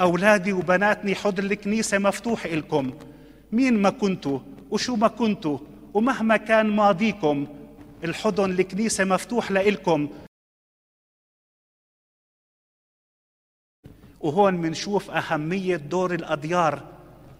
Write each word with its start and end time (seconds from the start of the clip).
أولادي 0.00 0.52
وبناتني 0.52 1.14
حضن 1.14 1.44
الكنيسة 1.44 1.98
مفتوح 1.98 2.44
إلكم. 2.44 2.92
مين 3.52 3.82
ما 3.82 3.90
كنتوا 3.90 4.38
وشو 4.70 4.96
ما 4.96 5.08
كنتوا 5.08 5.58
ومهما 5.94 6.36
كان 6.36 6.66
ماضيكم 6.66 7.46
الحضن 8.04 8.50
الكنيسة 8.50 9.04
مفتوح 9.04 9.50
لإلكم. 9.50 10.08
وهون 14.20 14.54
منشوف 14.54 15.10
أهمية 15.10 15.76
دور 15.76 16.14
الأديار 16.14 16.82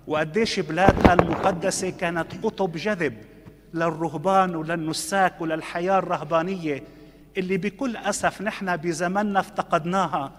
وقديش 0.07 0.61
بلادنا 0.61 1.13
المقدسة 1.13 1.91
كانت 1.91 2.45
قطب 2.45 2.77
جذب 2.77 3.25
للرهبان 3.75 4.57
وللنساك 4.57 5.41
وللحياة 5.41 5.99
الرهبانية 5.99 6.83
اللي 7.37 7.57
بكل 7.57 7.97
أسف 7.97 8.43
نحن 8.43 8.77
بزمننا 8.77 9.41
افتقدناها. 9.41 10.33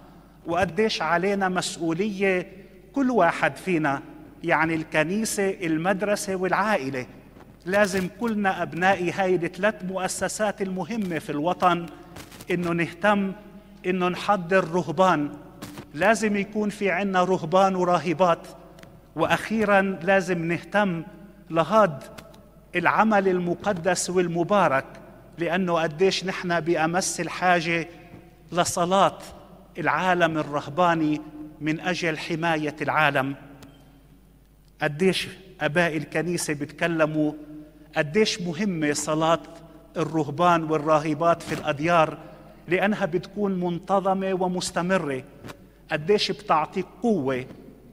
وقديش 0.46 1.02
علينا 1.02 1.50
مسؤولية 1.50 2.52
كل 2.94 3.12
واحد 3.12 3.56
فينا 3.56 4.02
يعني 4.44 4.76
الكنيسة 4.76 5.50
المدرسة 5.50 6.36
والعائلة. 6.36 7.06
لازم 7.66 8.08
كلنا 8.20 8.64
أبنائي 8.64 9.12
هاي 9.12 9.36
الثلاث 9.36 9.76
مؤسسات 9.84 10.62
المهمة 10.62 11.20
في 11.20 11.30
الوطن 11.30 11.86
إنه 12.52 12.72
نهتم 12.72 13.32
إنه 13.86 14.08
نحضر 14.08 14.72
رهبان. 14.72 15.30
لازم 15.94 16.36
يكون 16.36 16.70
في 16.70 16.92
عنا 16.92 17.24
رهبان 17.24 17.76
وراهبات. 17.76 18.48
وأخيرا 19.16 19.82
لازم 20.04 20.46
نهتم 20.46 21.04
لهاد 21.50 22.04
العمل 22.76 23.28
المقدس 23.28 24.10
والمبارك 24.10 24.86
لأنه 25.38 25.74
قديش 25.74 26.26
نحن 26.26 26.60
بأمس 26.60 27.20
الحاجة 27.22 27.88
لصلاة. 28.52 29.18
العالم 29.80 30.38
الرهباني 30.38 31.22
من 31.62 31.80
أجل 31.80 32.18
حماية 32.18 32.76
العالم. 32.82 33.36
قديش 34.82 35.28
أباء 35.62 35.98
الكنيسة 35.98 36.54
بيتكلموا 36.54 37.32
قديش 37.98 38.42
مهمة 38.42 38.94
صلاة 38.94 39.40
الرهبان 39.98 40.64
والراهبات 40.64 41.42
في 41.42 41.54
الأديار 41.54 42.18
لأنها 42.68 43.06
بتكون 43.06 43.60
منتظمة 43.60 44.34
ومستمرة. 44.34 45.24
قديش 45.92 46.32
بتعطي 46.32 46.84
قوة 47.04 47.46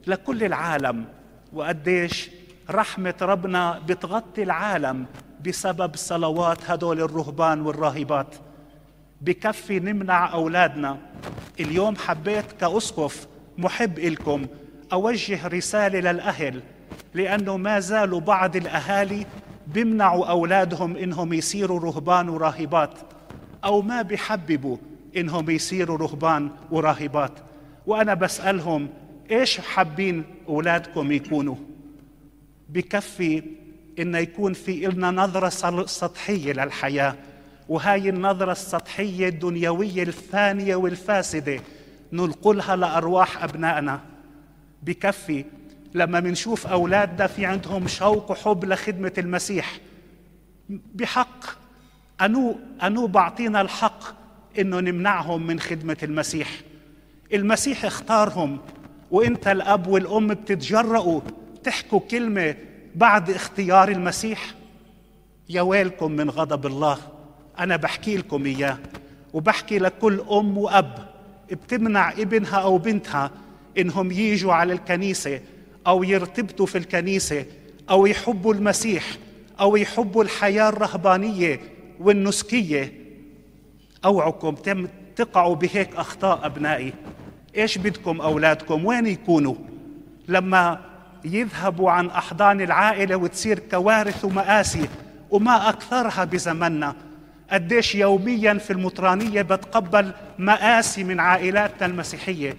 لكل 0.07 0.43
العالم 0.43 1.05
وقديش 1.53 2.29
رحمة 2.69 3.15
ربنا 3.21 3.79
بتغطي 3.87 4.43
العالم 4.43 5.05
بسبب 5.45 5.95
صلوات 5.95 6.69
هدول 6.71 7.01
الرهبان 7.01 7.61
والراهبات. 7.61 8.35
بكفي 9.21 9.79
نمنع 9.79 10.33
أولادنا. 10.33 10.97
اليوم 11.59 11.95
حبيت 11.95 12.51
كأسقف 12.59 13.27
محب 13.57 13.99
إلكم 13.99 14.45
أوجه 14.93 15.47
رسالة 15.47 15.99
للأهل 15.99 16.61
لأنه 17.13 17.57
ما 17.57 17.79
زالوا 17.79 18.19
بعض 18.19 18.55
الأهالي 18.55 19.25
بيمنعوا 19.67 20.25
أولادهم 20.25 20.97
إنهم 20.97 21.33
يصيروا 21.33 21.79
رهبان 21.79 22.29
وراهبات 22.29 22.93
أو 23.65 23.81
ما 23.81 24.01
بيحببوا 24.01 24.77
إنهم 25.17 25.49
يصيروا 25.49 25.97
رهبان 25.97 26.51
وراهبات. 26.71 27.31
وأنا 27.85 28.13
بسألهم 28.13 28.89
إيش 29.31 29.59
حابين 29.59 30.23
أولادكم 30.49 31.11
يكونوا؟ 31.11 31.55
بكفي 32.69 33.43
إن 33.99 34.15
يكون 34.15 34.53
في 34.53 34.87
إلنا 34.87 35.11
نظرة 35.11 35.85
سطحية 35.85 36.53
للحياة. 36.53 37.15
وهاي 37.69 38.09
النظرة 38.09 38.51
السطحية 38.51 39.27
الدنيوية 39.27 40.03
الفانية 40.03 40.75
والفاسدة 40.75 41.59
نلقلها 42.13 42.75
لأرواح 42.75 43.43
أبنائنا. 43.43 43.99
بكفي 44.83 45.45
لما 45.93 46.19
منشوف 46.19 46.67
أولادنا 46.67 47.27
في 47.27 47.45
عندهم 47.45 47.87
شوق 47.87 48.31
وحب 48.31 48.65
لخدمة 48.65 49.13
المسيح 49.17 49.79
بحق 50.69 51.45
أنو 52.21 52.59
أنو 52.83 53.07
بعطينا 53.07 53.61
الحق 53.61 54.03
إنه 54.59 54.79
نمنعهم 54.79 55.47
من 55.47 55.59
خدمة 55.59 55.97
المسيح. 56.03 56.49
المسيح 57.33 57.85
اختارهم 57.85 58.59
وإنت 59.11 59.47
الأب 59.47 59.87
والأم 59.87 60.27
بتتجرؤوا 60.27 61.21
تحكوا 61.63 61.99
كلمة 61.99 62.55
بعد 62.95 63.29
اختيار 63.29 63.89
المسيح. 63.89 64.53
يا 65.49 65.61
ويلكم 65.61 66.11
من 66.11 66.29
غضب 66.29 66.65
الله. 66.65 66.97
أنا 67.59 67.75
بحكي 67.75 68.17
لكم 68.17 68.45
إياه 68.45 68.77
وبحكي 69.33 69.79
لكل 69.79 70.21
أم 70.31 70.57
وأب 70.57 71.07
بتمنع 71.51 72.11
ابنها 72.11 72.55
أو 72.55 72.77
بنتها 72.77 73.31
إنهم 73.77 74.11
يجوا 74.11 74.53
على 74.53 74.73
الكنيسة 74.73 75.41
أو 75.87 76.03
يرتبطوا 76.03 76.65
في 76.65 76.77
الكنيسة 76.77 77.45
أو 77.89 78.05
يحبوا 78.05 78.53
المسيح 78.53 79.03
أو 79.59 79.75
يحبوا 79.75 80.23
الحياة 80.23 80.69
الرهبانية 80.69 81.59
والنسكية. 81.99 82.93
أوعكم 84.05 84.55
تقعوا 85.15 85.55
بهيك 85.55 85.95
أخطاء 85.95 86.45
أبنائي. 86.45 86.93
إيش 87.57 87.77
بدكم 87.77 88.21
أولادكم؟ 88.21 88.85
وين 88.85 89.07
يكونوا؟ 89.07 89.55
لما 90.27 90.79
يذهبوا 91.25 91.91
عن 91.91 92.09
أحضان 92.09 92.61
العائلة 92.61 93.15
وتصير 93.15 93.59
كوارث 93.59 94.25
ومآسي 94.25 94.89
وما 95.29 95.69
أكثرها 95.69 96.23
بزمننا 96.23 96.95
قديش 97.51 97.95
يوميا 97.95 98.53
في 98.53 98.73
المطرانية 98.73 99.41
بتقبل 99.41 100.11
مآسي 100.37 101.03
من 101.03 101.19
عائلاتنا 101.19 101.85
المسيحية 101.85 102.55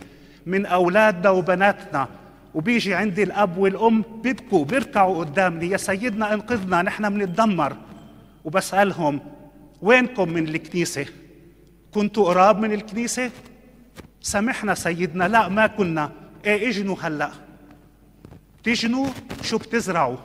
من 0.47 0.67
أولادنا 0.67 1.31
وبناتنا. 1.31 2.09
وبيجي 2.55 2.95
عندي 2.95 3.23
الأب 3.23 3.59
والأم 3.59 4.05
بيبكوا 4.23 4.65
بيركعوا 4.65 5.19
قدامي 5.25 5.67
يا 5.67 5.77
سيدنا 5.77 6.35
انقذنا 6.35 6.83
نحن 6.83 7.11
بنتدمر. 7.11 7.77
وبسألهم 8.45 9.21
وينكم 9.83 10.29
من 10.29 10.49
الكنيسة؟ 10.49 11.07
كنتوا 11.95 12.29
قراب 12.29 12.59
من 12.59 12.73
الكنيسة؟ 12.73 13.31
سامحنا 14.21 14.75
سيدنا. 14.75 15.29
لا 15.29 15.49
ما 15.49 15.67
كنا. 15.67 16.11
إيه 16.45 16.69
اجنوا 16.69 16.97
هلأ. 17.03 17.31
تجنوا؟ 18.65 19.07
شو 19.43 19.59
بتزرعوا؟ 19.59 20.17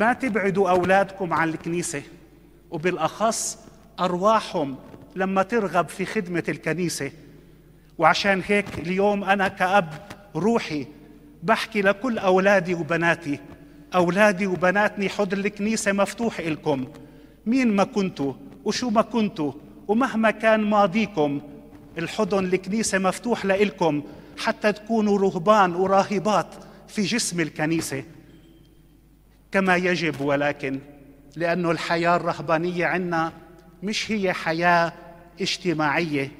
ما 0.00 0.12
تبعدوا 0.12 0.70
أولادكم 0.70 1.32
عن 1.32 1.48
الكنيسة. 1.48 2.02
وبالأخص 2.72 3.58
أرواحهم 4.00 4.76
لما 5.16 5.42
ترغب 5.42 5.88
في 5.88 6.04
خدمة 6.04 6.44
الكنيسة. 6.48 7.10
وعشان 7.98 8.42
هيك 8.46 8.78
اليوم 8.78 9.24
أنا 9.24 9.48
كأب 9.48 9.94
روحي 10.36 10.86
بحكي 11.42 11.82
لكل 11.82 12.18
أولادي 12.18 12.74
وبناتي 12.74 13.38
أولادي 13.94 14.46
وبناتني 14.46 15.08
حضن 15.08 15.38
الكنيسة 15.38 15.92
مفتوح 15.92 16.38
إلكم. 16.38 16.86
مين 17.46 17.76
ما 17.76 17.84
كنتوا 17.84 18.32
وشو 18.64 18.90
ما 18.90 19.02
كنتوا 19.02 19.52
ومهما 19.88 20.30
كان 20.30 20.60
ماضيكم 20.60 21.40
الحضن 21.98 22.44
الكنيسة 22.44 22.98
مفتوح 22.98 23.44
لإلكم 23.44 24.02
حتى 24.38 24.72
تكونوا 24.72 25.18
رهبان 25.18 25.74
وراهبات 25.74 26.46
في 26.88 27.02
جسم 27.02 27.40
الكنيسة. 27.40 28.04
كما 29.52 29.76
يجب 29.76 30.20
ولكن 30.20 30.78
لأن 31.36 31.70
الحياة 31.70 32.16
الرهبانية 32.16 32.86
عندنا 32.86 33.32
مش 33.82 34.10
هي 34.12 34.32
حياة 34.32 34.92
اجتماعية 35.40 36.30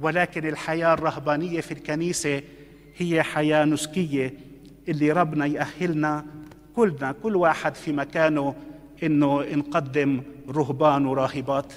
ولكن 0.00 0.48
الحياة 0.48 0.94
الرهبانية 0.94 1.60
في 1.60 1.72
الكنيسة 1.72 2.42
هي 2.96 3.22
حياة 3.22 3.64
نسكية 3.64 4.34
اللي 4.88 5.12
ربنا 5.12 5.46
يأهلنا 5.46 6.26
كلنا 6.76 7.12
كل 7.12 7.36
واحد 7.36 7.74
في 7.74 7.92
مكانه 7.92 8.54
إنه 9.02 9.42
نقدم 9.42 10.22
رهبان 10.48 11.06
وراهبات 11.06 11.72